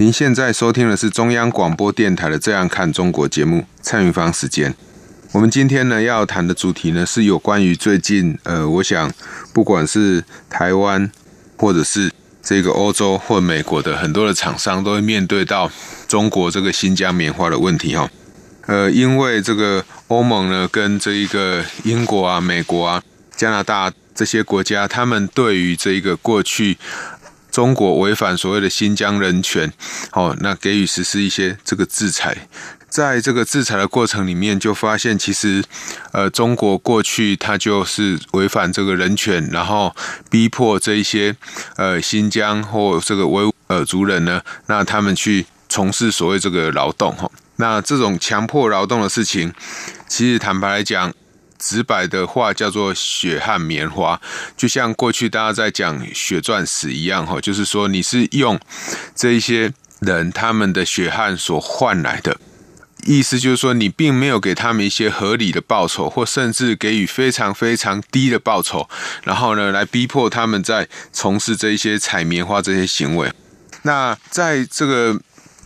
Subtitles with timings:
[0.00, 4.72] 您现在收听的是中央广播电台的《这样看中国》节目，蔡明芳时间。
[5.32, 9.12] 我们今天呢要谈的主题呢是有关于最近呃，我想
[9.52, 11.10] 不管是台湾
[11.56, 15.68] 或者是这个欧洲或美国的很多的厂商都会面对到
[16.06, 18.08] 中国这个新疆棉花的问题哈。
[18.66, 23.02] 呃，因为这个欧盟呢跟这一个英国啊、美国啊、
[23.34, 26.78] 加拿大这些国家，他们对于这一个过去。
[27.50, 29.72] 中国违反所谓的新疆人权，
[30.12, 32.48] 哦，那给予实施一些这个制裁，
[32.88, 35.64] 在这个制裁的过程里面，就发现其实，
[36.12, 39.94] 呃，中国过去它就是违反这个人权，然后
[40.30, 41.34] 逼迫这一些
[41.76, 49.52] 呃新疆或这个维吾尔族人呢，那他们去从事所谓这个劳动，哈，那这种强迫劳动的事情，
[50.06, 51.12] 其实坦白来讲。
[51.58, 54.20] 直白的话叫做血汗棉花，
[54.56, 58.58] 就像过去大家在讲血钻石一样哈，就是说你是用
[59.14, 62.38] 这一些人他们的血汗所换来的，
[63.04, 68.88] 意思就是说你并没有给他们一些合理的报酬，或甚至给予非常非常低的报酬，
[69.24, 73.32] 然后呢来逼迫他们在从事这一些采棉花这些行为。
[73.82, 75.20] 那在这个。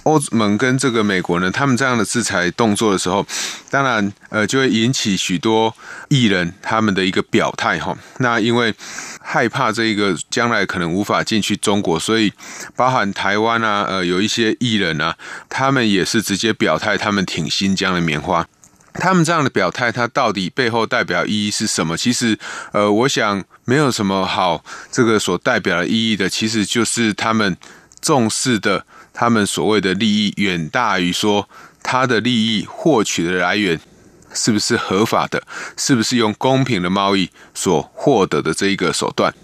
[0.05, 3.25] 欧盟跟这个美国呢，他们这样的制裁动作的时候，
[3.71, 5.73] 当然呃就会引起许多
[6.09, 7.97] 艺人他们的一个表态哈。
[8.19, 8.75] 那因为
[9.21, 12.33] 害怕这个将来可能无法进去中国，所以
[12.75, 15.17] 包含台湾啊，呃有一些艺人啊，
[15.49, 18.47] 他们也是直接表态，他们挺新疆的棉花。
[18.95, 21.97] 他们这样的表态，它到底背后代表意义是什么？
[21.97, 22.37] 其实
[22.73, 27.57] 呃，我想没有什么好这个所代表的意义的，其实就是他们
[28.01, 28.85] 重视的。
[29.13, 31.49] 他们所谓的利益远大于说
[31.83, 33.81] 他的利益获取的来源
[34.33, 35.43] 是不是合法的，
[35.77, 39.35] 是不是用公平的贸易所获得的这一个手段。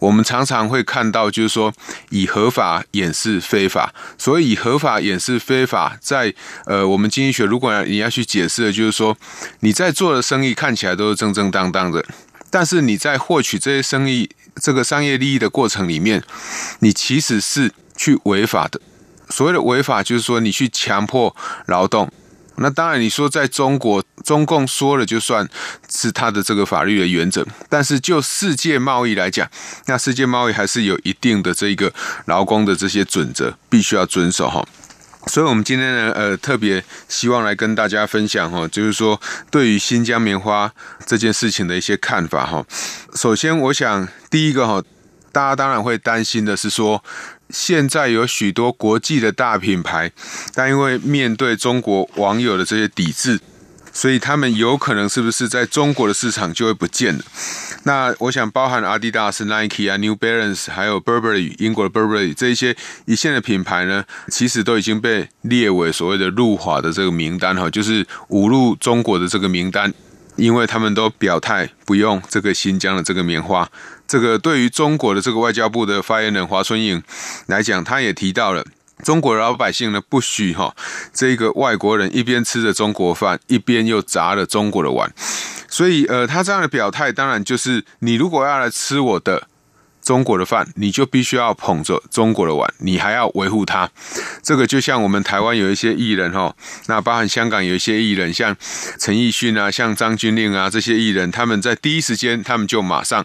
[0.00, 1.74] 我们常常会看到，就是说
[2.10, 3.92] 以合法掩饰非法。
[4.16, 6.32] 所以以合法掩饰非法，在
[6.66, 9.18] 呃我们经济学，如果你要去解释的，就是说
[9.58, 12.04] 你在做的生意看起来都是正正当当的，
[12.48, 14.30] 但是你在获取这些生意
[14.62, 16.22] 这个商业利益的过程里面，
[16.78, 18.80] 你其实是去违法的。
[19.30, 21.34] 所谓的违法，就是说你去强迫
[21.66, 22.10] 劳动。
[22.60, 25.48] 那当然，你说在中国，中共说了就算
[25.88, 27.46] 是他的这个法律的原则。
[27.68, 29.48] 但是就世界贸易来讲，
[29.86, 31.92] 那世界贸易还是有一定的这个
[32.26, 34.66] 劳工的这些准则，必须要遵守哈。
[35.28, 39.20] 所以，我们今天呢，呃，特别希望来跟大家分享哈，就是说
[39.52, 40.72] 对于新疆棉花
[41.06, 42.64] 这件事情的一些看法哈。
[43.14, 44.82] 首先，我想第一个哈，
[45.30, 47.04] 大家当然会担心的是说。
[47.50, 50.12] 现在有许多国际的大品牌，
[50.54, 53.40] 但因为面对中国网友的这些抵制，
[53.92, 57.24] 所以他们有可能是不是在中国的市场就会不见了？
[57.84, 62.76] 那我想，包含阿迪达斯、Nike 啊、New Balance，还有 Burberry 英国的 Burberry 这一些
[63.06, 69.94] 一线的品牌呢，其实都已经被列为所谓的入华的这个名单哈，就是五入中国的这个名单。
[70.38, 73.68] 因为他们都表态不用这个新疆的这个棉花，
[74.06, 77.02] 这个对于中国的这个外交部的发言人华春莹
[77.46, 78.64] 来讲，他也提到了
[79.02, 80.74] 中国老百姓呢，不许哈
[81.12, 85.12] 这个外国人一边吃着中国饭，一边又砸了中国的碗，
[85.68, 89.47] 所以呃，他这样的表态，当然就是你如果要来吃我的。
[90.08, 93.90] 中国的饭，你就必须要捧着中国的碗，你还要维护它。
[94.42, 98.56] 这个就像我们台湾有一些艺人哈，那包含香港有一些艺人，像
[98.98, 103.22] 陈奕迅啊，像张钧甯啊这些艺人，他们在第一时间，他们就马上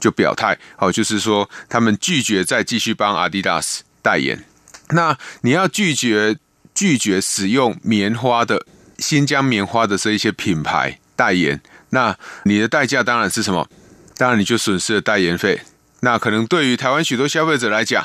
[0.00, 4.42] 就表态，哦，就是说他们拒绝再继续帮 Adidas 代言。
[4.88, 6.38] 那你要拒绝
[6.74, 8.64] 拒绝使用棉花的
[8.96, 13.68] 新疆棉花的这一些品牌代言，那你的代价当然是什么？
[14.16, 15.60] 当然你就损失了代言费。
[16.04, 18.04] 那可能对于台湾许多消费者来讲，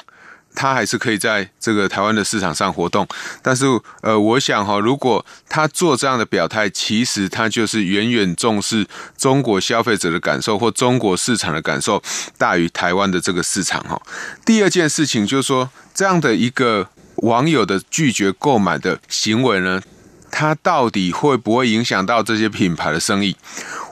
[0.55, 3.07] 他还是可以在这个台湾的市场上活动。
[3.41, 3.65] 但是，
[4.01, 12.01] 呃，我想哈，如果他做这样的表态，其实他就是远远重视中国消费者的感受或中国市场的感受
[12.37, 14.01] 大于台湾的这个市场哈。
[14.45, 19.81] 第二件事情就是说，这样的一个网友的拒绝购买的行为呢，
[20.31, 23.35] 它到底会不会影响到这些品牌的生意？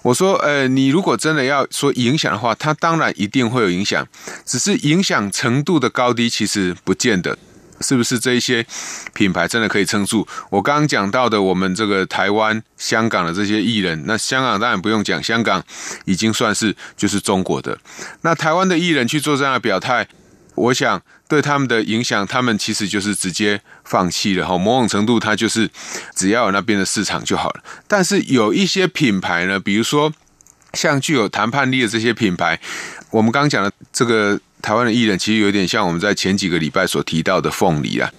[0.04, 4.08] 我说，呃，你如果真的要说影响的话，它当然一定会有影响，
[4.46, 7.38] 只是影响程度的高低其实不见得。
[7.82, 8.66] 是不是这一些
[9.14, 10.26] 品牌真的可以撑住？
[10.50, 15.62] 我刚刚讲到的，我们这个台湾、香港的这些艺人，那香港当然不用讲，香港
[16.06, 17.78] 已经算是就是中国的。
[18.22, 20.08] 那台湾的艺人去做这样的表态，
[20.56, 24.58] 我想对他们的影响，他们其实就是直接放弃了哈。
[24.58, 25.70] 某种程度，他就是
[26.16, 27.64] 只要有那边的市场就好了。
[27.88, 30.12] 但是有一些品牌呢，比如说
[30.74, 32.60] 像具有谈判力的这些品牌，
[33.12, 34.40] 我们刚刚讲的这个。
[34.62, 38.12] 台湾的艺人其实有点像我们在前几个礼拜所提到的凤梨啊。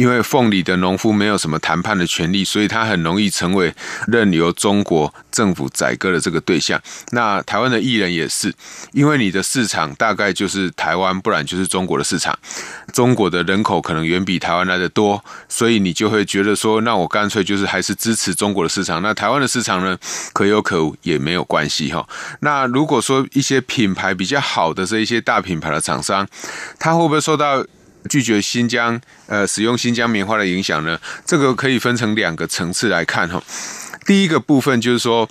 [0.00, 3.70] 因为凤梨的农夫没有什么谈判的权利，所以他很容易成为
[4.08, 6.80] 任由中国政府宰割的这个对象。
[7.10, 8.50] 那台湾的艺人也是，
[8.92, 12.38] 因为你的市场大概就是台湾，不然就是中国的市场。
[12.94, 19.02] 中国的人口可能远比台湾来得多，所以你就会觉得说，那我干脆就是还是支持中国的市场。
[19.02, 19.98] 那台湾的市场呢，
[20.32, 22.08] 可有可无也没有关系哈。
[22.40, 26.26] 那如果说一些品牌比较好的这一些大品牌的厂商，
[26.78, 27.62] 他会不会受到？
[28.08, 30.98] 拒绝新疆呃使用新疆棉花的影响呢？
[31.26, 33.42] 这个可以分成两个层次来看哈。
[34.06, 35.28] 第一个部分就是说，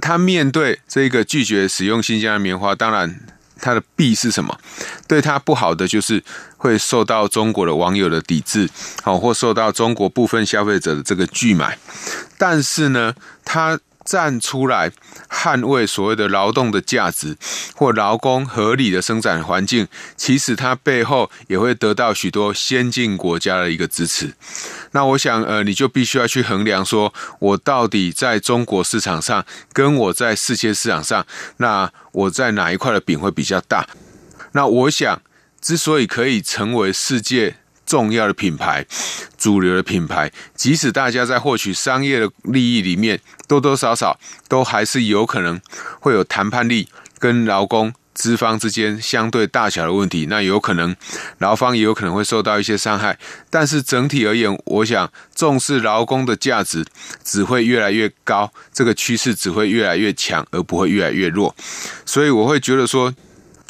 [0.00, 3.20] 他面对这个拒绝使用新疆的棉花，当然
[3.60, 4.58] 他的弊是什么？
[5.06, 6.22] 对他不好的就是
[6.56, 8.68] 会受到中国的网友的抵制，
[9.02, 11.78] 好，或受到中国部分消费者的这个拒买。
[12.36, 13.14] 但是呢，
[13.44, 13.78] 他。
[14.10, 14.90] 站出来
[15.28, 17.36] 捍卫所谓的劳动的价值
[17.76, 19.86] 或劳工合理的生产环境，
[20.16, 24.34] 其实它背后也会得到许多先进国家的一个支持。
[24.90, 31.24] 那我想，呃，你就必须要去衡量，说我到底在中国市场上，跟我在世界市场上，
[31.58, 33.86] 那我在哪一块的饼会比较大？
[34.50, 35.22] 那我想，
[35.60, 37.58] 之所以可以成为世界。
[37.90, 38.86] 重要的品牌，
[39.36, 44.16] 主流的品牌，即使大家在获取商业的利益里面，多多少少
[44.46, 45.60] 都还是有可能
[45.98, 46.86] 会有谈判力
[47.18, 50.26] 跟劳工资方之间相对大小的问题。
[50.30, 50.94] 那有可能
[51.38, 53.18] 劳方也有可能会受到一些伤害。
[53.50, 56.86] 但是整体而言，我想重视劳工的价值
[57.24, 61.56] 只会越来越高，这个趋势只会越来越强，而不会越来越弱。
[62.06, 63.12] 所以我会觉得说。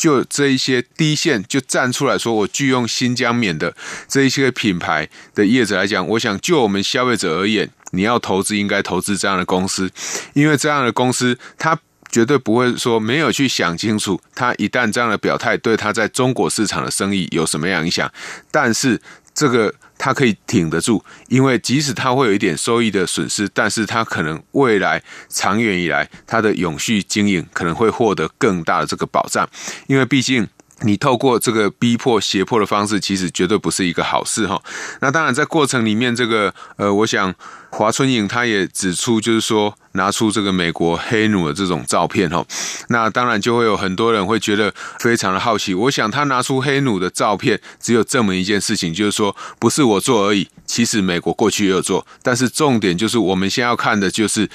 [0.00, 3.76] 就这一些低线就站出来说，我拒用新疆棉的
[4.08, 9.90] 这一些品牌的业者来讲，我想就我们消费者而言，你要投资应该投资这样的公司，
[10.32, 11.78] 因为这样的公司他
[12.10, 18.10] 绝对不会说没有去想清楚，他一旦这样的表态对他在中国市场的生意有什么样影响，
[18.50, 18.98] 但是
[19.34, 19.74] 这个。
[20.02, 29.46] 它可以挺得住，因为即使它会有一点收益的损失，但是它可能未来长远以来，它的永续经营可能会获得更大的这个保障，
[29.88, 30.48] 因为毕竟。
[30.82, 34.60] 你透过这个逼迫、胁迫的方式，其实绝对不是一个好事哈。
[35.00, 37.34] 那当然，在过程里面，这个呃，我想
[37.70, 42.42] 华春莹他也指出，就是说拿出这个美国黑奴的这种照片哈。
[42.88, 45.74] 那当然就会有很多人会觉得非常的好奇。
[45.74, 50.48] 我想他拿出黑奴的照片，只有这么一件事情，就是说不是我做而已。
[50.64, 54.48] 其实美国过去也有做，但是重点就是我们先要看的就是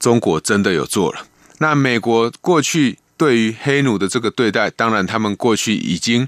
[0.00, 1.20] 中国真的有做了。
[1.58, 2.98] 那美国过去。
[3.18, 6.26] 对于黑奴的这个对待，当然他们过去已经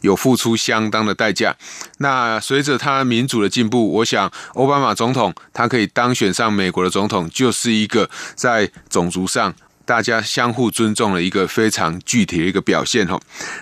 [0.00, 1.56] 有付出相当的代价。
[1.98, 9.54] 那随着他民主的进步，我想奥巴马总统他可以当选上美国的总统，就是一个在种族上
[9.84, 13.06] 大家相互尊重的一个非常具体的一个表现。
[13.06, 13.18] 哈，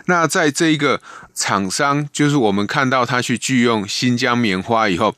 [0.07, 1.01] 那在这一个
[1.35, 5.15] 厂商，就是我们看到他去拒用新疆棉花以后，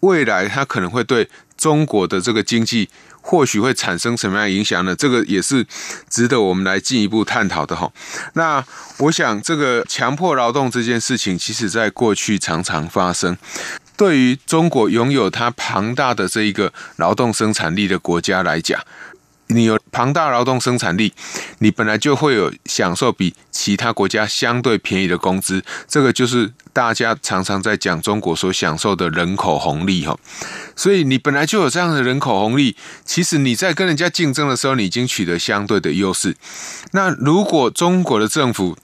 [0.00, 2.88] 未来他可能会对中国的这个经济。
[3.26, 4.94] 或许会产生什么样的影响呢？
[4.94, 5.66] 这个也是
[6.10, 7.90] 值得我们来进一步探讨的哈。
[8.34, 8.62] 那
[8.98, 13.36] 我想，这个强迫劳动这件事情，其实在过去常常发生。
[13.96, 18.78] 对于中国拥有它庞大的这一个劳动生产力的国家来讲，
[19.54, 21.14] 你有庞大劳动生产力，
[21.60, 30.18] 你本来就会有享受比其他国家相对便宜的工资，这个就是大家常常在讲中国所享受的人口红利哈。
[30.74, 36.36] 所以你本来就有这样的人口红利，其实你在跟人家竞争的时候，你已经取得相对的优势。
[36.90, 38.76] 那如果中国的政府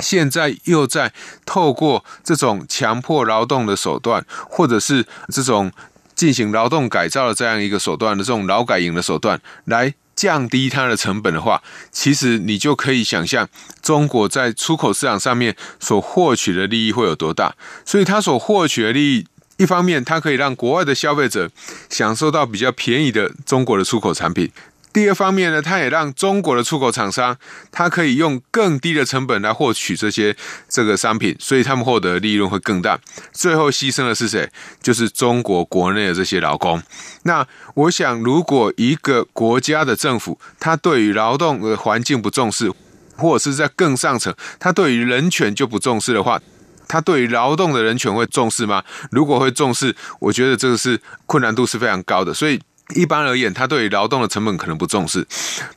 [0.00, 1.12] 现在又在
[1.46, 5.72] 透过这种强迫劳动的手段，或者是这种
[6.14, 9.94] 进行劳动改造的这样一个手段的这种劳改营的手段来。
[10.18, 13.48] 降低它的成本的话，其实你就可以想象
[13.80, 17.54] 中国在出口市场上面所获取的利益会有多大。
[17.86, 19.26] 所以，它所获取的利益，
[19.58, 21.48] 一方面它可以让国外的消费者
[21.88, 24.50] 享受到比较便宜的中国的出口产品。
[24.98, 27.36] 第二方面呢，它也让中国的出口厂商，
[27.70, 30.34] 它可以用更低的成本来获取这些
[30.68, 32.98] 这个商品，所以他们获得利润会更大。
[33.32, 34.50] 最后牺牲的是谁？
[34.82, 36.82] 就是中国国内的这些劳工。
[37.22, 42.72] 那我想，如果一个国家的政府，它对于劳动的环境不重视，
[43.16, 46.40] 或者是在更上层，它对于人权就不重视的话，
[46.88, 48.82] 他对于劳动的人权会重视吗？
[49.12, 52.60] 如果会重视，我觉得这个是困难度是非常高的，所以。
[52.94, 55.26] 一般而言，他对于劳动的成本可能不重视。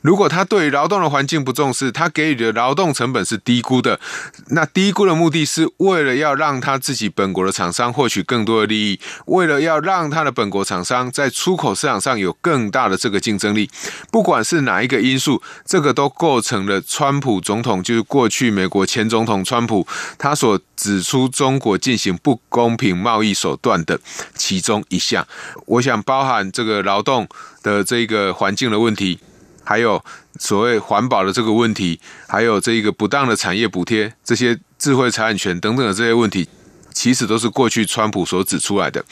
[0.00, 4.00] 如果他对于劳动的环境不重视，他给予的劳动成本是低估的。
[4.48, 13.68] 那低估的目的是为了要让他自己本国的厂商获取更多的利益，为了要让他的本国厂商在出口市场上有更大的这个竞争力。
[14.10, 24.00] 不管是哪一个因素，这个都构成了川普总统，就是过去美国前总统川普他所指出中国进行不公平贸易手段的
[24.34, 25.26] 其中一项。
[25.66, 27.01] 我想包含这个劳。
[27.02, 27.28] 动
[27.62, 29.18] 的这个环境的问题，
[29.64, 30.02] 还有
[30.38, 36.48] 所谓环保的这个问题，还有这个不当的产业补贴，这些智慧财产权等等的这些问题，
[36.92, 39.04] 其实都是过去川普所指出来的。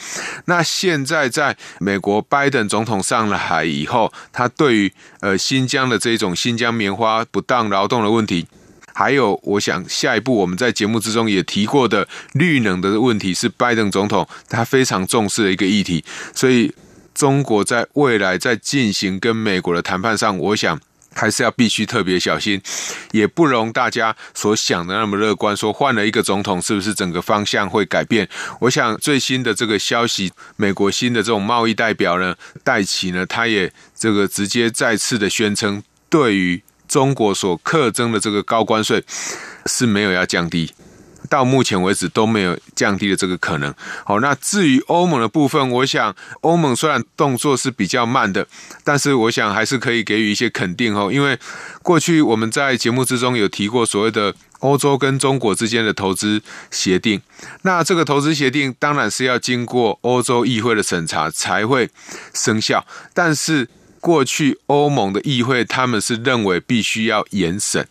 [0.45, 8.45] 那现在在美国拜登总统上来以后，他对于呃新疆的这种新疆棉花不当劳动的问题，
[8.93, 16.03] 还有我想下一步我们在节目之中也提过的绿能的问题，是拜登总统他非常重视的一个议题，
[16.35, 16.73] 所以。
[17.13, 20.79] 中国在未来在进行跟美国的谈判上，我想
[21.13, 22.61] 还是要必须特别小心，
[23.11, 25.55] 也不容大家所想的那么乐观。
[25.55, 28.27] 说换了一个总统，是不是整个方向会改变？
[28.61, 39.03] 我想最新的这个消息，美国新的这种贸易代表呢，戴琪呢，他也这个直接再次的宣称，对于中国所课征的这个高关税
[39.65, 40.73] 是没有要降低。
[41.31, 43.73] 到目前为止都没有降低的这个可能。
[44.03, 48.45] 好，那至于欧盟的部分，我想欧盟虽然动作是比较慢的，
[48.83, 51.09] 但是我想还是可以给予一些肯定哦。
[51.09, 51.39] 因为
[51.81, 57.21] 过去我们在节目之中有提过所谓的欧洲跟中国之间的投资协定，
[57.61, 61.89] 那这个投资协定当然是要经过欧洲议会的审查才会
[62.33, 63.69] 生效，但是。
[64.01, 67.87] 过去欧盟的议会，他们是认为必须要严审，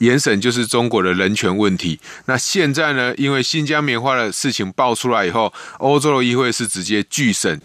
[0.00, 1.98] 严审就是中国的人权问题。
[2.26, 7.60] 那现在呢，因为新疆棉花的事情爆出来以后，欧洲的议会是直接拒审，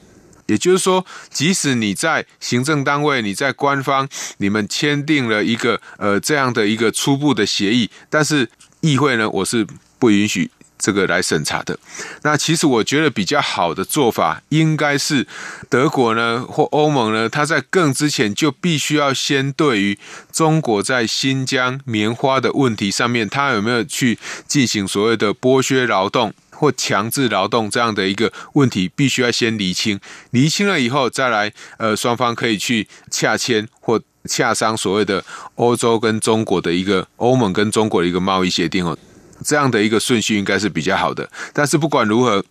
[0.45, 8.47] 也就是说，即使你在行政单位、你在官方，你们签订了一个呃这样的一个初步的协议，但是
[8.81, 9.65] 议会呢，我是
[9.97, 10.51] 不允许。
[10.77, 11.77] 这个来审查的，
[12.21, 15.25] 那其实我觉得比较好的做法，应该是
[15.69, 19.97] 德国呢或欧盟呢，它在更之前就必须要先对于
[20.31, 29.99] 中国在新疆棉花的问题上面，它有没有去进行所谓的剥削劳动或强制劳动这样的一个问题，必须要先厘清，
[30.31, 35.23] 厘清了以后再来，呃，双方可以去洽签或洽商所谓的
[35.55, 38.97] 欧洲跟中国的一个欧盟跟中国的一个贸易协定哦。
[39.43, 42.43] 这样的一个顺序应该是比较好的，但是不管如何，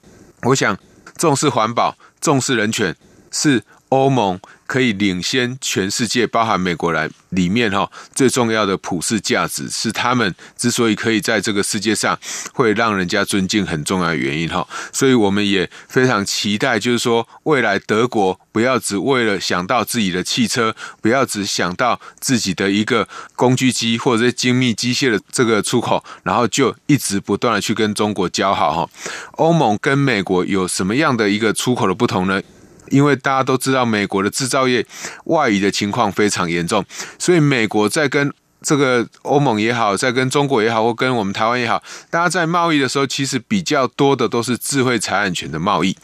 [0.42, 0.76] 我想
[1.16, 2.94] 重视环保、重视人权
[3.30, 12.18] 是欧盟可以领先全世界，包含美国来里面哈，最重要的普世价值是他们之所以可以在这个世界上
[12.52, 28.90] 会让人家尊敬很重要的原因哈，所以我们也非常期待，就是说未来德国不要只为了想到自己的汽车，不要只想到自己的一个工具机或者精密机械的这个出口，然后就一直不断的去跟中国交好哈。
[29.32, 32.42] 欧盟跟美国有什么样的一个出口的不同呢？
[32.90, 34.84] 因为大家都知道，美国的制造业
[35.24, 36.84] 外移的情况非常严重，
[37.18, 45.96] 所以美国在跟这个欧盟也好，在跟中国也好，或跟我们台湾也好，大家在贸易的时候，其实比较多的都是智慧财产权的贸易。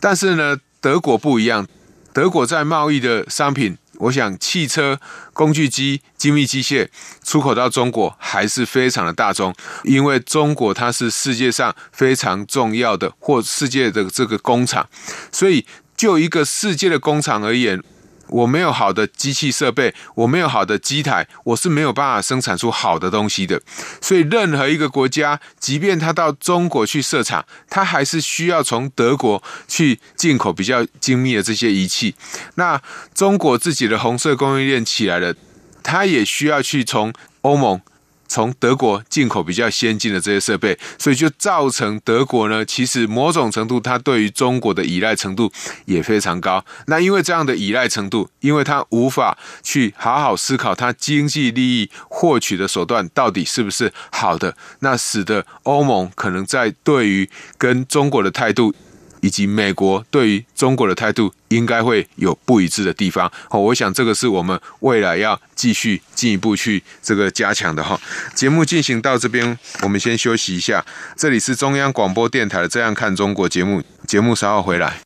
[0.00, 1.66] 但是呢，德国不一样，
[2.14, 4.98] 德国在贸易的商品，我想汽车、
[5.34, 6.88] 工具机、精密机械
[7.24, 14.88] 出口到中国还是非常的大宗，因为中国它是世界上非常重要的或世界的这个工厂，
[15.32, 15.66] 所以。
[15.98, 17.82] 就一个世界的工厂而言，
[18.28, 23.60] 我没有好的机器设备，我没有好的机台，我是没有办法生产出好的东西的。
[24.00, 32.14] 所以，任何一个国家，即便他到中国去设厂，他还是需要从德国去进口比较精密的这些仪器。
[32.54, 32.80] 那
[33.12, 35.34] 中国自己的红色供应链起来了，
[35.82, 37.80] 他也需要去从欧盟。
[38.28, 45.50] 从德国进口比较先进的这些设备，所以就造成德国呢，其实某种程度它对于中国的依赖程度
[45.86, 46.64] 也非常高。
[46.86, 58.74] 那因为这样的依赖程度，因为它无法去好好思考它经济利益获取的手段到底是不是好的，那使得欧盟可能在对于跟中国的态度。
[59.20, 67.98] 以及美国对于中国的态度应该会有不一致的地方，好，我想这个是我们未来要继续进一步去这个加强的哈。
[68.34, 70.84] 节目进行到这边，我们先休息一下。
[71.16, 74.98] 这里是中央广播电台的《这样看中国》节目，节目稍后回来。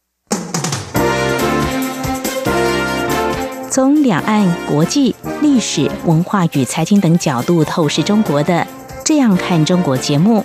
[3.70, 8.54] 从两岸、国际、历史文化与财经等角度透视中国的
[9.02, 10.44] 《这样看中国》节目。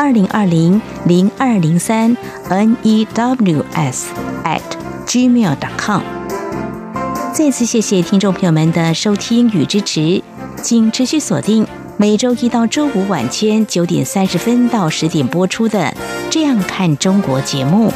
[0.00, 2.16] 二零二零零二零三
[2.48, 4.06] news
[4.44, 4.62] at
[5.06, 6.00] gmail.com。
[7.34, 10.22] 再次谢谢听众朋友们的收听与支持，
[10.62, 11.66] 请持续锁定
[11.98, 15.78] 每周一到周五晚间九点三十分到十点播出的
[16.30, 17.92] 《这样看中国》节目。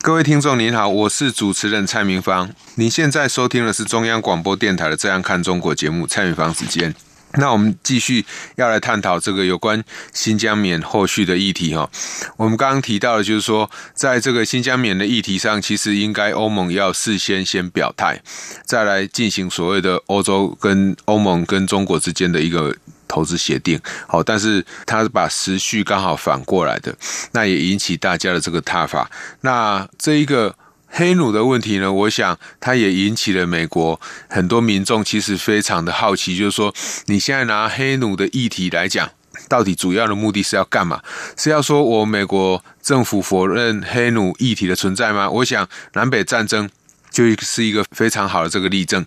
[0.00, 2.50] 各位听众您好，我是主持人蔡明芳。
[2.74, 6.92] 您现在收听的是中央广播电台的《这样看中国》节目，蔡明芳时间。
[7.34, 8.24] 那我们继续
[8.56, 9.82] 要来探讨这个有关
[10.12, 11.88] 新疆棉后续的议题哈。
[12.36, 18.20] 我们刚刚提到的，就是说，在这个新疆棉的议题上，其实应该欧盟要事先先表态，
[18.64, 22.74] 再来进行所谓的欧洲跟欧盟跟中国之间的一个
[23.06, 23.80] 投资协定。
[24.08, 26.92] 好，但是他把时序刚好反过来的，
[27.32, 29.10] 那也引起大家的这个挞伐。
[29.42, 30.54] 那这一个。
[30.90, 36.74] 黑奴的问题呢，我想它也引起了美国很多民众其实非常的好奇，就是说
[37.06, 39.08] 你现在拿黑奴的议题来讲，
[39.48, 41.00] 到底主要的目的是要干嘛？
[41.36, 45.30] 是要说我美国政府否认黑奴议题的存在吗？
[45.30, 46.68] 我想南北战争
[47.10, 49.04] 就是一个非常好的这个例证。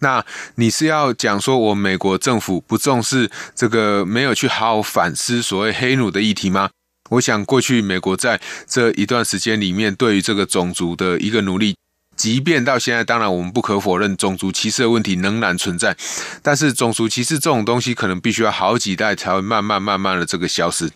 [0.00, 0.24] 那
[0.56, 6.70] 你是要讲说我美国政府不重视这个，没有去好好反思所谓黑奴的议题吗？
[7.10, 11.76] 我想，过去美国在这一段时间里面，对于这个种族的一个努力，
[12.16, 15.96] 即便到现在，当然我们不可否认种族歧视的问题仍然存在，
[16.42, 20.90] 但是种族歧视这种东西，可能必须要好几代才会慢慢慢慢的这个消失。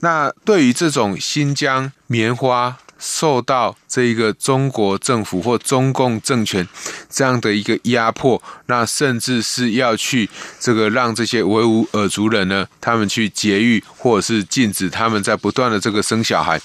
[0.00, 6.66] 那对于这种新疆棉花，受到这一个中国政府或中共政权
[7.10, 16.60] 这样的一个压迫，那甚至是要去这个让这些维吾尔族人呢，他们去节育，或者是禁止他们在不断的这个生小孩，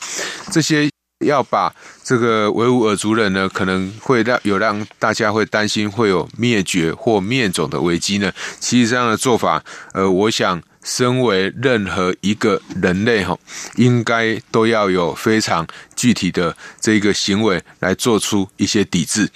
[0.52, 0.88] 这些
[1.26, 8.32] 要把这个维吾尔族人呢，可能会让有让大家会担心会有灭绝或灭种的危机呢。
[8.60, 10.62] 其实这样的做法，呃，我想。
[10.88, 13.38] 身为任何一个人类哈，
[13.76, 19.30] 应该都要有非常具体的这个行为来做出一些抵制。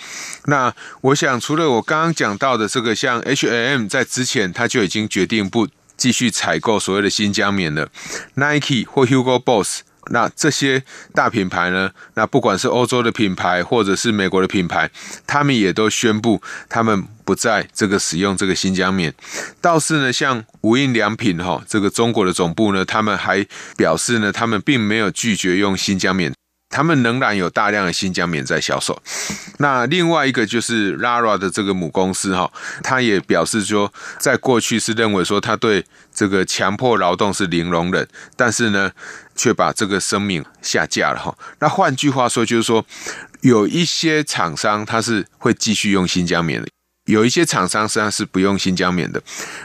[0.46, 7.90] 那我想，除了我刚刚讲到的这个，像 H&M 在之前他就已经决定不继续采购所谓的新疆棉了
[8.36, 9.82] ，Nike 或 Hugo Boss。
[10.10, 10.84] 那这些
[11.14, 11.90] 大品牌呢？
[12.16, 14.90] 那不管是欧洲的品牌，或者是美国的品牌，
[15.28, 19.14] 他们也都宣布他们不在这个使用这个新疆棉。
[19.62, 23.46] 倒是呢，像无印良品哈，这个中国的总部呢，他们还
[23.78, 26.34] 表示呢，他们并没有拒绝用新疆棉。
[26.72, 29.00] 他们仍然有大量的新疆棉在销售。
[29.60, 38.92] 那另外一个就是 Lara 的这个母公司哈，他也表示说，在过去是认为说他对这个强迫劳动是零容忍，但是呢，
[39.36, 41.38] 却把这个声明下架了哈。
[41.60, 42.86] 那换句话说，就是说
[43.42, 46.68] 有一些厂商他是会继续用新疆棉的。
[47.12, 49.22] 有一些厂商实际上是不用新疆棉的。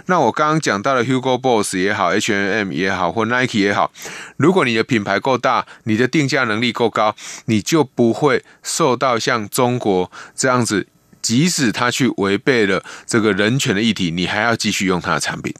[0.06, 3.92] 那我刚刚讲到的 Hugo Boss 也好，H&M 也好，或 Nike 也好，
[4.36, 10.88] 如果你的品牌够大，你的定价能力够高，你就不会受到像中国这样子。
[11.26, 15.52] 即使他去违背了这个人权的议题，你还要继续用他的产品。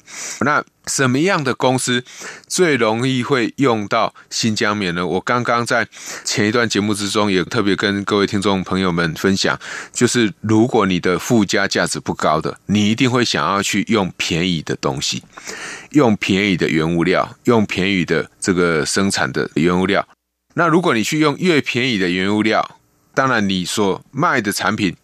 [0.42, 2.04] 那什么样的公司
[2.46, 5.04] 最容易会用到新疆棉呢？
[5.04, 5.88] 我刚刚在
[6.24, 9.58] 前一段节目之中也特别跟各位听众朋友们分享，
[9.92, 15.24] 就是如果你的附加价值不高的，你一定会想要去用便宜的东西，
[15.90, 20.06] 用便宜的原物料，用便宜的这个生产的原物料。
[20.54, 22.78] 那如果你去用越便宜的原物料，
[23.16, 24.94] 当然你所卖的产品。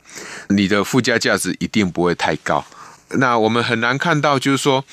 [0.51, 2.63] 你的附加价值一定不会太高。
[3.13, 4.85] 那我们很难看到，就是说，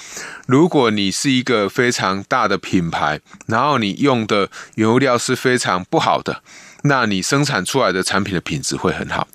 [0.47, 6.41] 如果你是一个非常大的品牌，然后你用的原料是非常不好的，
[6.83, 9.27] 那你生产出来的产品的品质会很好。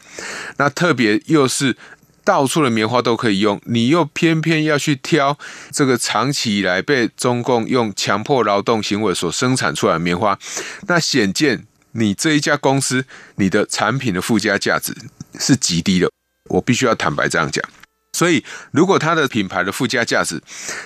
[0.57, 1.77] 那特别又是
[2.25, 5.37] 到处的棉花都可以用，你又偏偏要去挑
[5.71, 10.39] 这个长期以来被中共用强迫劳动行为所生产出来的棉花，
[10.87, 14.95] 那显见你这一家公司，你的产品的附加价值。
[15.41, 16.09] 是极低的，
[16.49, 17.61] 我必须要坦白这样讲。
[18.13, 20.41] 所以，如果它的品牌的附加价值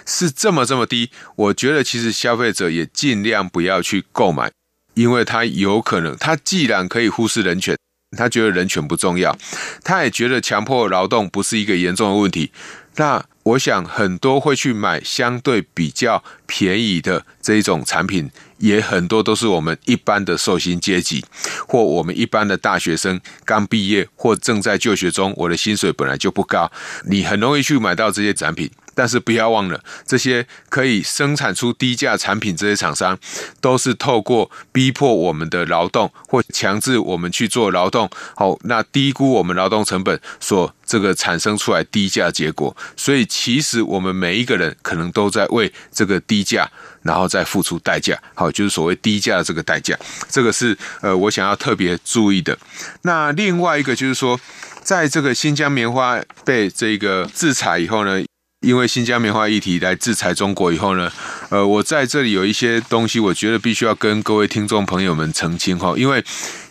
[0.06, 4.50] 是这么这么低，我觉得其实消费者也尽量不要去购买，
[4.94, 7.76] 因为他有可能，他既然可以忽视人权，
[8.16, 9.36] 他觉得人权不重要，
[9.84, 12.50] 他也觉得强迫劳动不是一个严重的问题，
[12.96, 21.24] 那我想很多会去买相对比较便宜的这一种产品，也很多都是我们一般的受薪阶级，
[21.66, 26.70] 或我们一般的大学生刚毕业或正在就学中，我的薪水本来就不高，
[27.06, 28.70] 你很容易去买到这些产品。
[28.94, 33.16] 但是不要忘了，这些可以生产出低价产品这些厂商，
[33.60, 42.76] 都是透过逼迫我们的劳动或强制我们去做劳动，好，那低估我们劳动成本所这个产生出来低价结果。
[42.96, 46.68] 所以其实我们每一个人可能都在为这个低价，
[47.02, 48.18] 然后再付出代价。
[48.34, 49.96] 好，就是所谓低价的这个代价，
[50.28, 52.56] 这个是呃我想要特别注意的。
[53.02, 54.38] 那另外一个就是说，
[54.82, 58.24] 在这个新疆棉花被这个制裁以后呢，
[58.60, 61.12] 因为新疆棉花议题来制裁中国以后呢，
[61.50, 66.24] 呃，我在这里有一些东西，我觉得必须要跟各位听众朋友们澄清哈，因为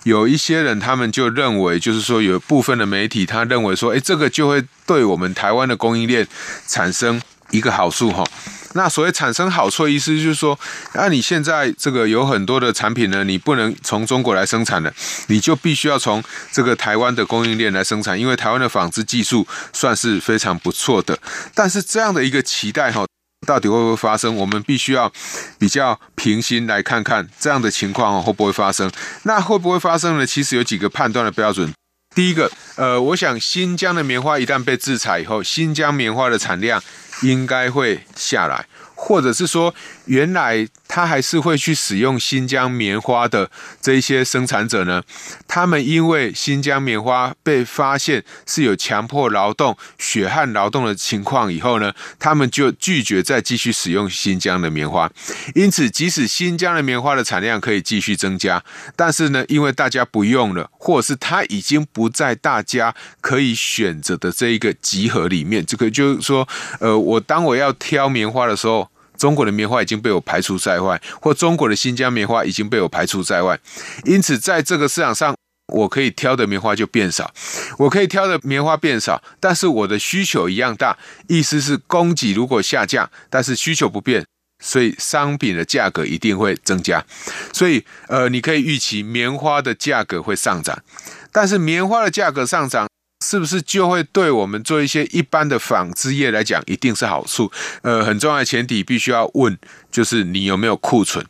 [0.03, 6.27] 有一些人他们就认为，就是说有部分的媒体他认为说，诶，这个就会对我们台湾的供应链
[6.67, 8.23] 产生一个好处哈。
[8.77, 10.57] 那所谓产生好处的意思就是说，
[10.93, 14.93] 那你现在这个有很多的产品呢，你不能从中国来生产的，
[15.29, 21.17] 你就必须要从这个台湾的供应链来生产，因为台湾的纺织技术算是非常不错的。
[21.55, 23.03] 但是这样的一个期待哈，
[23.47, 24.35] 到底会不会发生？
[24.35, 25.11] 我们必须要
[25.57, 28.91] 比较平心来看看这样的情况会不会发生。
[29.23, 30.25] 那会不会发生呢？
[30.27, 31.73] 其实有几个判断的标准。
[32.17, 36.81] 第一个，呃，我想新疆的棉花一旦被制裁以后，新疆棉花的产量
[37.21, 38.65] 应该会下来。
[38.95, 39.71] 或者是说，
[40.07, 43.49] 原来他还是会去使用新疆棉花的
[43.81, 45.03] 这一些生产者呢？
[45.47, 55.11] 他们因为新疆棉花被发现是有强迫劳动、血汗劳动的情况以后呢，他们就拒绝再继续使用新疆的棉花。
[55.53, 58.63] 因此，即使新疆的棉花的产量可以继续增加，
[58.95, 66.47] 但是呢，因为大家不用了，或者是它已经不在大家可以选择的这一个集合里面，这个就是说，
[66.79, 68.89] 呃，我当我要挑棉花的时候。
[69.17, 73.59] 中国的棉花已经被我排除在外，或中国的新疆棉花已经被我排除在外，
[74.05, 75.35] 因此在这个市场上，
[75.73, 77.33] 我可以挑的棉花就变少，
[77.77, 84.25] 我可以挑的棉花变少，但是我的需求一样大，意思是供给如果下降，但是需求不变，
[84.63, 87.03] 所以商品的价格一定会增加，
[87.51, 90.81] 所以呃，你可以预期棉花的价格会上涨，
[91.31, 92.87] 但是棉花的价格上涨。
[93.29, 97.51] 是不是就会对我们做一些一般的纺织业来讲，一定是好处？
[97.81, 99.57] 呃，很重要的前提必须要问，
[99.91, 101.25] 就是你有没有库存？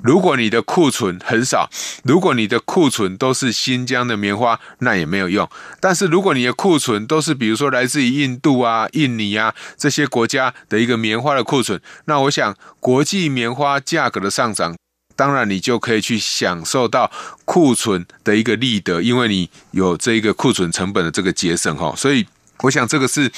[0.00, 1.68] 如果你的库存很少，
[2.04, 5.50] 如果你的库存都是新疆的棉花，那也没有用。
[5.80, 14.76] 但是如果你的库存都是比如说来自于印度啊、印尼啊这些国家的一个棉花的库存，那我想国际棉花价格的上涨。
[15.20, 17.12] 当然，你就可以去享受到
[17.44, 21.92] 库存的一个利得，因为你有这个库存成本的这个节省哈。
[21.94, 22.26] 所以，
[22.60, 23.30] 我想这个是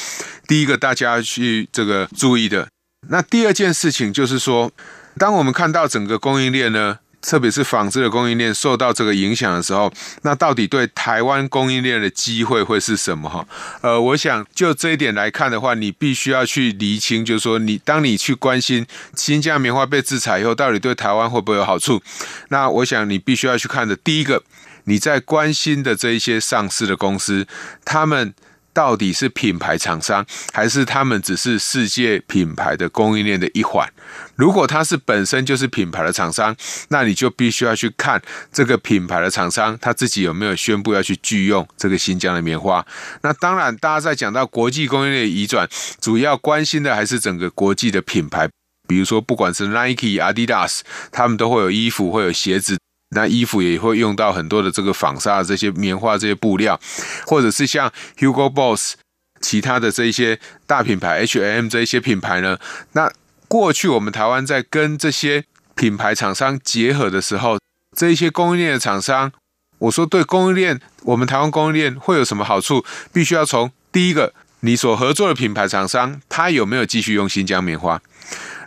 [0.47, 2.69] 第一个大家去这个注意的。
[3.09, 4.71] 那第二件事情就是说，
[5.19, 9.91] 当我们看到整个供应链呢，特别是纺织的供应链受到这个影响的时候，
[10.23, 13.31] 那到底对台湾供应链的机会会是什么？
[13.31, 13.47] 哈，
[13.81, 22.03] 呃，我想就这一点来看的话，你必须要去厘清，就是说，你当你去关心新疆棉花被制裁以后，到底对台湾会不会有好处？
[22.49, 24.43] 那我想你必须要去看的，第一个，
[24.85, 27.47] 你在关心的这一些上市的公司，
[27.85, 28.35] 他们。
[28.73, 33.89] 到底是品牌厂商，还是他们只是世界品牌的供应链的一环？
[34.37, 36.57] 如果他是本身就是品牌的厂商，
[36.89, 38.21] 那你就必须要去看
[38.53, 42.85] 这个品牌的厂商他自己有没有宣布要去拒用这个新疆的棉花。
[43.23, 45.69] 那当然，大家在讲到国际供应链的移转，
[46.01, 48.49] 主要关心的还是整个国际的品牌，
[48.89, 50.81] 比如说不管是 Nike、Adidas，
[51.11, 52.79] 他们都会有衣服，会有鞋子。
[53.15, 56.79] 那衣服也会用到很多的这个纺纱这些棉花这些布料，
[57.27, 58.95] 或者是像 Hugo Boss
[59.41, 62.59] 其他的这一些大品牌 H&M 这一些品牌呢。
[62.93, 63.13] 那
[63.49, 65.45] 过去我们台湾在跟这些
[65.75, 67.59] 品牌厂商结合的时候，
[67.97, 69.31] 这一些供应链的厂商，
[69.79, 72.85] 我说对供应链，我们台湾供应链会有什么好处？
[73.13, 78.01] 必须要从第一个，你所合作的品牌厂商，他有没有继续用新疆棉花？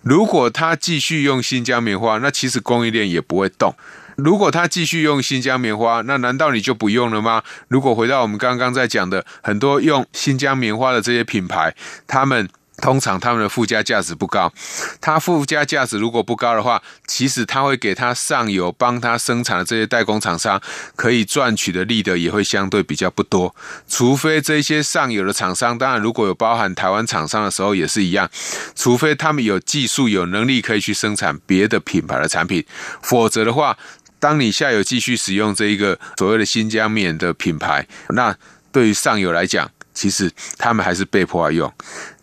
[0.04, 3.74] 如果他继续用新疆棉花，那其实供应链也不会动。
[4.16, 7.44] 如果他继续用新疆棉花，那难道你就不用了吗？
[7.68, 11.76] 如果回到我们刚刚在讲的很多用新疆棉花的这些品牌，
[12.08, 12.48] 他们
[12.78, 14.52] 通常他们的附加价值不高。
[15.00, 20.62] 它附加价值如果不高的话，其实他会给他上游帮他生产的这些代工厂商
[20.96, 23.56] 可以赚取的利得也会相对比较不多。
[23.88, 28.30] 除非这些上游的厂商，当然如果有包含台湾厂商的时候也是一样，
[28.76, 32.66] 除非他们有技术有能力可以去生产别的品牌的产品，
[33.02, 33.78] 否则的话。
[34.26, 38.36] 当你下游继续使用这一个所谓的新疆棉的品牌，那
[38.72, 41.72] 对于上游来讲，其实他们还是被迫要用。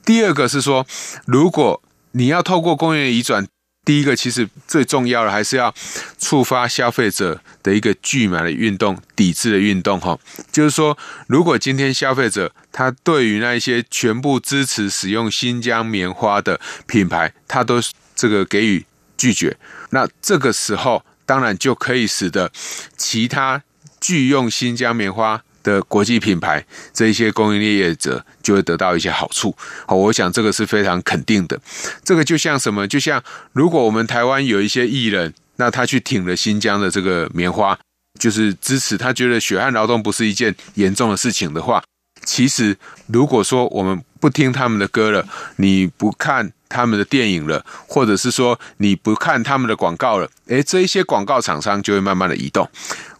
[0.04, 0.84] 第二个是说，
[1.26, 3.46] 如果你要透过工业移转，
[3.84, 5.72] 第一个，其实最重要的还是要
[6.18, 10.18] 触发消费者的一个拒买的运动、抵制的运动，哈，
[10.50, 17.80] 就是说，如果今天消费者他对于那一些全部支持使用新疆棉花的品牌，他都
[18.16, 18.84] 这个给予
[19.16, 19.56] 拒绝，
[19.90, 22.50] 那这个时候当然就可以使得
[22.96, 23.62] 其他
[24.00, 29.56] 拒用新疆棉花的国际品牌，这一些供应链业者就会得到一些好处。
[29.87, 31.61] 好，我想这个是非常肯定的。
[32.02, 32.87] 这个就像什么？
[32.88, 37.78] 就像如果我们台湾有一些艺人，那他去挺了新疆的这个棉花，
[38.18, 41.85] 就是支持他觉得血汗劳动不是一件严重的事情的话，
[42.24, 52.70] 其实如果说我们不听他们的歌了，你不看他们的电影了，或者是说你不看他们的广告了，诶，这一些广告厂商就会慢慢的移动，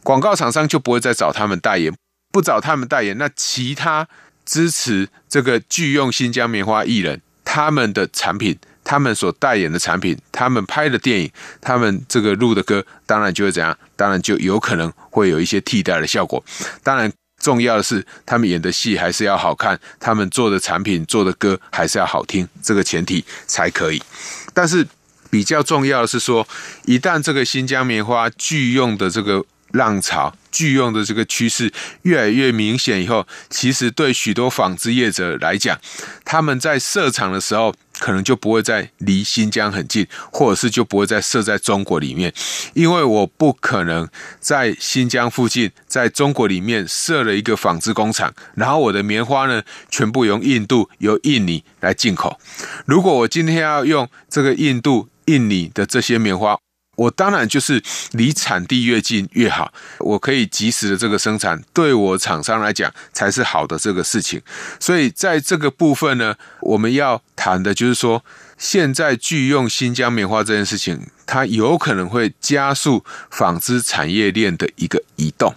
[0.05, 1.93] 广告厂商就不会再找他们代言。
[2.31, 4.07] 不找他们代言，那其他
[4.47, 13.77] 支持这个拒用新疆棉花艺人，他们的产品，他们所代言的产品，他们拍的电影，他们这个录的歌，当然就会怎样？
[13.97, 16.43] 当然就有可能会有一些替代的效果。
[16.85, 17.13] 当然，
[17.43, 24.03] 重要的是他们演的戏还是要好看，他们做的产品、做的歌还是要好听，这个前提才可以。
[24.55, 24.87] 但是
[25.29, 26.47] 比较重要的是说，
[26.87, 30.35] 一旦这个新疆棉花拒用的这个浪潮。
[30.53, 35.81] 拒用的这个趋势越来越明显以后，其实对许多纺织业者来讲，
[36.27, 42.35] 他们在设厂的时候，可能就不会在离新疆很近，或者是就不会再设在中国里面，
[42.75, 44.09] 因为我不可能
[44.41, 52.41] 在新疆附近，在中国里面设了一个纺织工厂，然后我的棉花呢，全部由印度、由印尼来进口。
[52.87, 56.59] 如果我今天要用这个印度、印尼的这些棉花，
[56.97, 64.41] 我当然就是离产地越近越好，我可以及时的这个生产，对我厂商来讲才是好的这个事情。
[64.79, 68.23] 所以在这个部分呢，我们要谈的就是说，
[68.59, 75.55] 现在拒用新疆棉花这件事情，它有可能会加速纺织产业链的一个移动，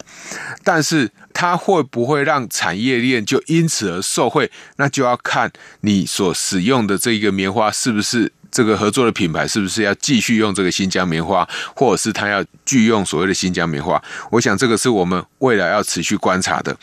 [0.64, 8.32] 但是它会不会让产业链就因此而受惠，那就要看你所使用的这一个棉花是不是。
[8.52, 14.02] 这个合作的品牌是不是要继续用这个新疆棉花，或者是他要拒用所谓的新疆棉花？
[14.32, 16.76] 我想这个是我们未来要持续观察的。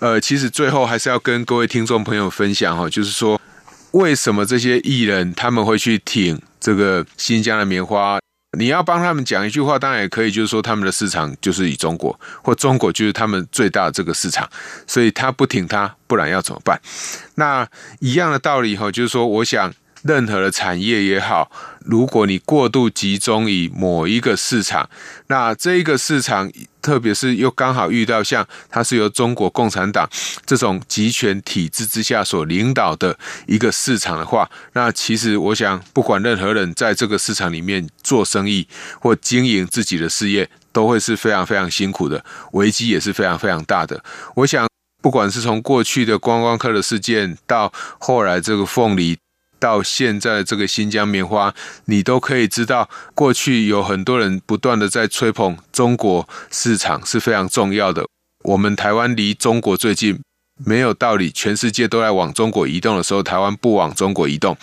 [0.00, 3.40] 呃，其实最后还是要跟各位听众朋友分享哈，就是说
[3.92, 8.18] 为什么这些艺人他们会去挺这个新疆的棉花？
[8.58, 14.48] 你要帮他们讲一句话，当然也可以，就是说他们的市场就是以中国，或中国就是他们最大的这个市场，
[14.86, 16.80] 所以他不挺他，不然要怎么办？
[17.36, 17.68] 那
[18.00, 19.72] 一样的道理哈，就是说我想。
[20.02, 21.50] 任何的产业也好，
[21.84, 24.88] 如果你过度集中于某一个市场，
[25.26, 30.08] 那这一个市场，特别是又刚好遇到像它是由中国共产党
[30.46, 38.66] 这种集权体制之下所领导的一个市场的话，那其实我想，不管任何人在这个市场里面做生意
[39.00, 44.02] 或经营自己的事业，都会是非常非常辛苦的，危机也是非常非常大的。
[44.34, 44.66] 我想，
[45.02, 49.18] 不管是从过去的观光客的事件，到后来这个凤梨。
[49.60, 58.04] 到现在这个新疆棉花，你都可以知道，过去有很多人不断的在吹捧中国市场是非常重要的。
[58.44, 60.18] 我们台湾离中国最近，
[60.64, 64.56] 没有道理，全世界都在往中国移动的时候，台湾不往中国移动，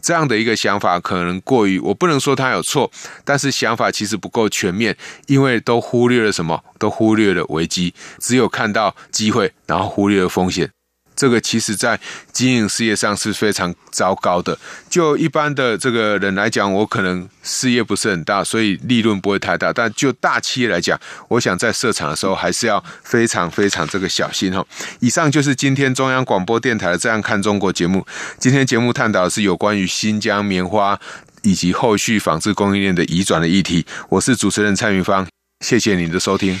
[0.00, 2.90] 这样的一个想法可能过于，我不能说它有错，
[3.24, 6.62] 但是想法其实不够全面，因为都忽略了什么？
[6.78, 10.70] 都忽略了危机，只有看到机会，然后忽略了风险。
[11.16, 11.98] 这个其实，在
[12.32, 14.58] 经营事业上是非常糟糕的。
[14.88, 19.72] 就一般的这个人来讲，我可能事业不是很大，所以利润不会太大。
[19.72, 20.98] 但就大企业来讲，
[21.28, 24.64] 我想在设厂的时候还是要非常非常这个小心哈。
[25.00, 28.06] 以上就是今天中央广播电台《这样看中国》节目。
[28.38, 30.98] 今天节目探讨的是有关于新疆棉花
[31.42, 33.86] 以及后续纺织供应链的移转的议题。
[34.08, 35.26] 我是主持人蔡云芳，
[35.60, 36.60] 谢谢您的收听。